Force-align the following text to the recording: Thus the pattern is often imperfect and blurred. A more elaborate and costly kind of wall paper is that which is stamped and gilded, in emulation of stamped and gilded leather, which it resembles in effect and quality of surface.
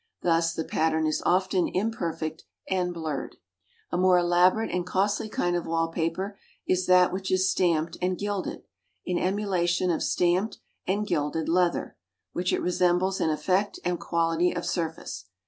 Thus 0.23 0.51
the 0.55 0.63
pattern 0.63 1.05
is 1.05 1.21
often 1.27 1.67
imperfect 1.67 2.43
and 2.67 2.91
blurred. 2.91 3.35
A 3.91 3.99
more 3.99 4.17
elaborate 4.17 4.71
and 4.71 4.83
costly 4.83 5.29
kind 5.29 5.55
of 5.55 5.67
wall 5.67 5.89
paper 5.89 6.39
is 6.65 6.87
that 6.87 7.13
which 7.13 7.31
is 7.31 7.51
stamped 7.51 7.97
and 8.01 8.17
gilded, 8.17 8.63
in 9.05 9.19
emulation 9.19 9.91
of 9.91 10.01
stamped 10.01 10.57
and 10.87 11.05
gilded 11.05 11.47
leather, 11.47 11.97
which 12.33 12.51
it 12.51 12.63
resembles 12.63 13.21
in 13.21 13.29
effect 13.29 13.79
and 13.85 13.99
quality 13.99 14.51
of 14.51 14.65
surface. 14.65 15.25